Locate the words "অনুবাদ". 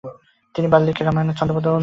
1.67-1.67